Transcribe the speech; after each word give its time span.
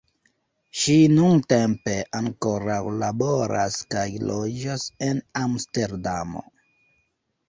Ŝi 0.83 0.93
nuntempe 1.17 1.91
ankoraŭ 2.19 2.77
laboras 3.03 3.77
kaj 3.95 4.05
loĝas 4.31 4.87
en 5.09 5.21
Amsterdamo. 5.43 6.43